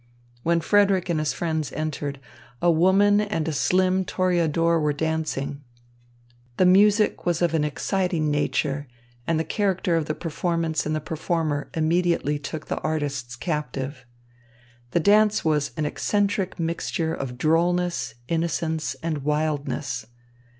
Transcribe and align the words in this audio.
When 0.41 0.61
Frederick 0.61 1.09
and 1.09 1.19
his 1.19 1.31
friends 1.31 1.71
entered, 1.71 2.19
a 2.59 2.71
woman 2.71 3.21
and 3.21 3.47
a 3.47 3.53
slim 3.53 4.03
toreador 4.03 4.79
were 4.79 4.93
dancing. 4.93 5.63
The 6.57 6.65
music 6.65 7.27
was 7.27 7.39
of 7.43 7.53
an 7.53 7.63
exciting 7.63 8.31
nature, 8.31 8.87
and 9.27 9.39
the 9.39 9.43
character 9.43 9.95
of 9.95 10.05
the 10.07 10.15
performance 10.15 10.87
and 10.87 10.95
the 10.95 11.01
performer 11.01 11.69
immediately 11.75 12.39
took 12.39 12.65
the 12.65 12.79
artists 12.79 13.35
captive. 13.35 14.07
The 14.89 14.99
dance 14.99 15.45
was 15.45 15.69
an 15.77 15.85
eccentric 15.85 16.59
mixture 16.59 17.13
of 17.13 17.37
drollness, 17.37 18.15
innocence, 18.27 18.95
and 19.03 19.19
wildness. 19.19 20.07